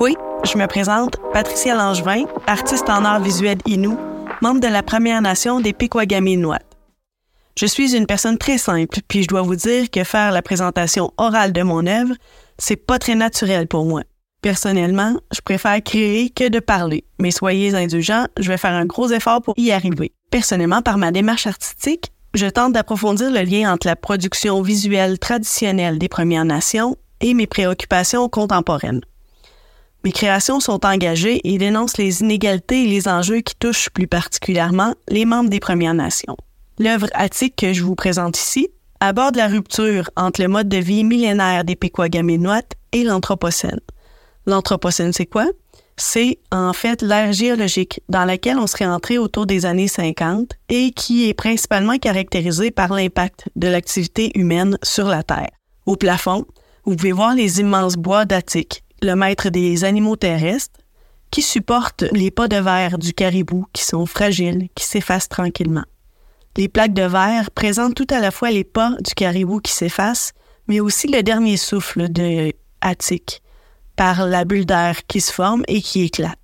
Oui, 0.00 0.14
je 0.44 0.58
me 0.58 0.66
présente, 0.66 1.16
Patricia 1.32 1.74
Langevin, 1.74 2.24
artiste 2.46 2.88
en 2.90 3.04
art 3.04 3.20
visuel 3.20 3.58
Innu, 3.66 3.96
membre 4.42 4.60
de 4.60 4.68
la 4.68 4.82
Première 4.82 5.22
Nation 5.22 5.60
des 5.60 5.72
Pequagami 5.72 6.38
Je 7.58 7.66
suis 7.66 7.96
une 7.96 8.06
personne 8.06 8.36
très 8.36 8.58
simple, 8.58 9.00
puis 9.08 9.22
je 9.22 9.28
dois 9.28 9.42
vous 9.42 9.56
dire 9.56 9.90
que 9.90 10.04
faire 10.04 10.32
la 10.32 10.42
présentation 10.42 11.12
orale 11.16 11.52
de 11.52 11.62
mon 11.62 11.86
œuvre, 11.86 12.14
c'est 12.58 12.76
pas 12.76 12.98
très 12.98 13.14
naturel 13.14 13.66
pour 13.66 13.86
moi. 13.86 14.02
Personnellement, 14.42 15.18
je 15.34 15.40
préfère 15.40 15.82
créer 15.82 16.28
que 16.30 16.48
de 16.48 16.60
parler, 16.60 17.04
mais 17.18 17.30
soyez 17.30 17.74
indulgents, 17.74 18.26
je 18.38 18.48
vais 18.48 18.58
faire 18.58 18.74
un 18.74 18.84
gros 18.84 19.08
effort 19.08 19.40
pour 19.40 19.54
y 19.56 19.72
arriver. 19.72 20.12
Personnellement, 20.30 20.82
par 20.82 20.98
ma 20.98 21.10
démarche 21.10 21.46
artistique, 21.46 22.12
je 22.34 22.46
tente 22.46 22.74
d'approfondir 22.74 23.30
le 23.30 23.40
lien 23.42 23.72
entre 23.72 23.86
la 23.86 23.96
production 23.96 24.60
visuelle 24.60 25.18
traditionnelle 25.18 25.98
des 25.98 26.08
Premières 26.08 26.44
Nations 26.44 26.96
et 27.22 27.32
mes 27.32 27.46
préoccupations 27.46 28.28
contemporaines. 28.28 29.00
Mes 30.06 30.12
créations 30.12 30.60
sont 30.60 30.86
engagées 30.86 31.40
et 31.42 31.58
dénoncent 31.58 31.98
les 31.98 32.20
inégalités 32.20 32.84
et 32.84 32.86
les 32.86 33.08
enjeux 33.08 33.40
qui 33.40 33.56
touchent 33.56 33.90
plus 33.90 34.06
particulièrement 34.06 34.94
les 35.08 35.24
membres 35.24 35.50
des 35.50 35.58
Premières 35.58 35.94
Nations. 35.94 36.36
L'œuvre 36.78 37.08
attique 37.12 37.56
que 37.56 37.72
je 37.72 37.82
vous 37.82 37.96
présente 37.96 38.38
ici 38.38 38.68
aborde 39.00 39.34
la 39.34 39.48
rupture 39.48 40.08
entre 40.14 40.42
le 40.42 40.46
mode 40.46 40.68
de 40.68 40.76
vie 40.76 41.02
millénaire 41.02 41.64
des 41.64 41.74
Pequagaminois 41.74 42.62
et 42.92 43.02
l'Anthropocène. 43.02 43.80
L'Anthropocène, 44.46 45.12
c'est 45.12 45.26
quoi? 45.26 45.46
C'est 45.96 46.38
en 46.52 46.72
fait 46.72 47.02
l'ère 47.02 47.32
géologique 47.32 48.00
dans 48.08 48.26
laquelle 48.26 48.60
on 48.60 48.68
serait 48.68 48.86
entré 48.86 49.18
autour 49.18 49.44
des 49.44 49.66
années 49.66 49.88
50 49.88 50.52
et 50.68 50.92
qui 50.92 51.28
est 51.28 51.34
principalement 51.34 51.98
caractérisée 51.98 52.70
par 52.70 52.92
l'impact 52.92 53.48
de 53.56 53.66
l'activité 53.66 54.30
humaine 54.38 54.78
sur 54.84 55.08
la 55.08 55.24
Terre. 55.24 55.50
Au 55.84 55.96
plafond, 55.96 56.46
vous 56.84 56.94
pouvez 56.94 57.10
voir 57.10 57.34
les 57.34 57.58
immenses 57.58 57.96
bois 57.96 58.24
d'Attique, 58.24 58.84
le 59.02 59.14
maître 59.14 59.50
des 59.50 59.84
animaux 59.84 60.16
terrestres, 60.16 60.80
qui 61.30 61.42
supportent 61.42 62.04
les 62.12 62.30
pas 62.30 62.48
de 62.48 62.56
verre 62.56 62.98
du 62.98 63.12
caribou 63.12 63.66
qui 63.72 63.84
sont 63.84 64.06
fragiles, 64.06 64.68
qui 64.74 64.84
s'effacent 64.84 65.28
tranquillement. 65.28 65.84
Les 66.56 66.68
plaques 66.68 66.94
de 66.94 67.02
verre 67.02 67.50
présentent 67.50 67.94
tout 67.94 68.06
à 68.10 68.20
la 68.20 68.30
fois 68.30 68.50
les 68.50 68.64
pas 68.64 68.92
du 69.04 69.14
caribou 69.14 69.60
qui 69.60 69.72
s'effacent, 69.72 70.32
mais 70.68 70.80
aussi 70.80 71.08
le 71.08 71.22
dernier 71.22 71.56
souffle 71.56 72.08
de 72.08 72.52
Attique, 72.80 73.42
par 73.96 74.26
la 74.26 74.44
bulle 74.44 74.66
d'air 74.66 75.06
qui 75.06 75.20
se 75.20 75.32
forme 75.32 75.64
et 75.68 75.82
qui 75.82 76.02
éclate. 76.02 76.38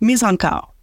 Mais 0.00 0.24
encore, 0.24 0.74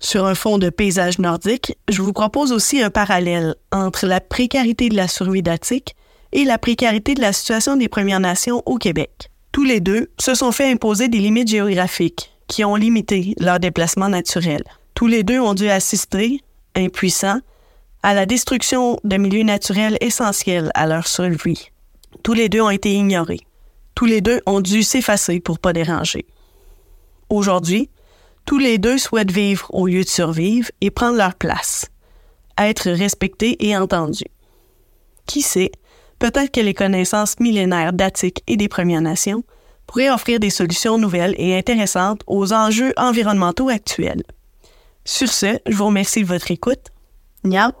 sur 0.00 0.26
un 0.26 0.34
fond 0.34 0.58
de 0.58 0.70
paysage 0.70 1.18
nordique, 1.18 1.76
je 1.88 2.02
vous 2.02 2.12
propose 2.12 2.52
aussi 2.52 2.82
un 2.82 2.90
parallèle 2.90 3.54
entre 3.72 4.06
la 4.06 4.20
précarité 4.20 4.88
de 4.88 4.96
la 4.96 5.08
survie 5.08 5.42
d'Attique 5.42 5.94
et 6.32 6.44
la 6.44 6.58
précarité 6.58 7.14
de 7.14 7.20
la 7.20 7.32
situation 7.32 7.76
des 7.76 7.88
Premières 7.88 8.20
Nations 8.20 8.62
au 8.66 8.76
Québec. 8.76 9.30
Tous 9.54 9.62
les 9.62 9.78
deux 9.78 10.10
se 10.18 10.34
sont 10.34 10.50
fait 10.50 10.68
imposer 10.68 11.06
des 11.06 11.20
limites 11.20 11.46
géographiques 11.46 12.32
qui 12.48 12.64
ont 12.64 12.74
limité 12.74 13.36
leur 13.38 13.60
déplacement 13.60 14.08
naturel. 14.08 14.64
Tous 14.94 15.06
les 15.06 15.22
deux 15.22 15.38
ont 15.38 15.54
dû 15.54 15.68
assister, 15.68 16.40
impuissants, 16.74 17.38
à 18.02 18.14
la 18.14 18.26
destruction 18.26 18.98
de 19.04 19.16
milieux 19.16 19.44
naturels 19.44 19.96
essentiels 20.00 20.72
à 20.74 20.88
leur 20.88 21.06
survie. 21.06 21.70
Tous 22.24 22.32
les 22.32 22.48
deux 22.48 22.62
ont 22.62 22.70
été 22.70 22.94
ignorés. 22.94 23.42
Tous 23.94 24.06
les 24.06 24.20
deux 24.20 24.40
ont 24.44 24.60
dû 24.60 24.82
s'effacer 24.82 25.38
pour 25.38 25.60
pas 25.60 25.72
déranger. 25.72 26.26
Aujourd'hui, 27.28 27.90
tous 28.46 28.58
les 28.58 28.78
deux 28.78 28.98
souhaitent 28.98 29.30
vivre 29.30 29.72
au 29.72 29.86
lieu 29.86 30.02
de 30.02 30.08
survivre 30.08 30.68
et 30.80 30.90
prendre 30.90 31.16
leur 31.16 31.36
place, 31.36 31.86
être 32.58 32.90
respectés 32.90 33.64
et 33.64 33.76
entendus. 33.76 34.24
Qui 35.26 35.42
sait, 35.42 35.70
peut-être 36.24 36.52
que 36.52 36.60
les 36.60 36.72
connaissances 36.72 37.38
millénaires 37.38 37.92
d'Attique 37.92 38.42
et 38.46 38.56
des 38.56 38.66
Premières 38.66 39.02
Nations 39.02 39.44
pourraient 39.86 40.08
offrir 40.08 40.40
des 40.40 40.48
solutions 40.48 40.96
nouvelles 40.96 41.34
et 41.36 41.54
intéressantes 41.54 42.22
aux 42.26 42.54
enjeux 42.54 42.94
environnementaux 42.96 43.68
actuels. 43.68 44.22
Sur 45.04 45.28
ce, 45.28 45.58
je 45.66 45.76
vous 45.76 45.84
remercie 45.84 46.22
de 46.22 46.26
votre 46.26 46.50
écoute. 46.50 46.88
Niaut! 47.44 47.72